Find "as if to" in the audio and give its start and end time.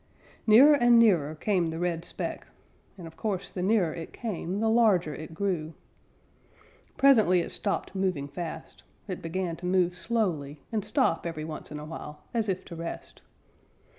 12.33-12.75